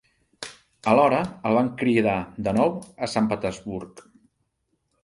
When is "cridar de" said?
1.83-2.55